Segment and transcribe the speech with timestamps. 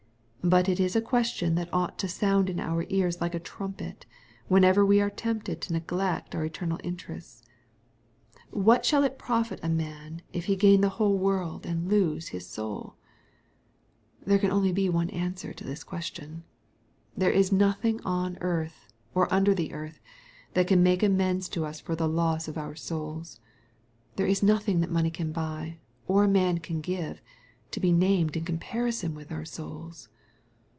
[0.43, 4.07] But it is a question that ought to sound in our ears like a trumpet,
[4.47, 7.43] whenever we are tempted to neglect our eternal interests:
[8.35, 12.41] ^^ What shall it profit a man if he gain the whole world and lose his
[12.45, 12.79] own soul?"
[14.25, 14.25] MATTHEW, CHAP.
[14.25, 14.25] XVI.
[14.25, 16.43] 203 There can only be one answer to this question.
[17.15, 19.99] There is nothing on earth, or under the earth,
[20.55, 23.39] that can make amends to us for the loss of our souls.
[24.15, 25.77] There is nothing that money can buy,
[26.07, 27.21] or man can give,
[27.69, 30.09] to be named in comparison with our souls.